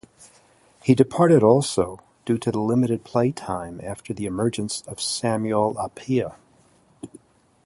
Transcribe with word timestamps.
He 0.81 0.95
departed 0.95 1.43
also 1.43 1.99
due 2.25 2.39
to 2.39 2.49
limited 2.59 3.03
play 3.03 3.31
time 3.31 3.79
after 3.83 4.15
the 4.15 4.25
emergence 4.25 4.81
of 4.87 4.99
Samuel 4.99 5.75
Appiah. 5.75 6.33